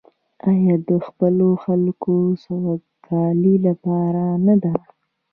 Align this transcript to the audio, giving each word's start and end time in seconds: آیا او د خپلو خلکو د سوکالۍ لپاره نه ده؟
آیا 0.49 0.75
او 0.79 0.83
د 0.87 0.91
خپلو 1.05 1.47
خلکو 1.63 2.13
د 2.27 2.31
سوکالۍ 2.43 3.55
لپاره 3.67 4.23
نه 4.45 4.55
ده؟ 4.63 4.73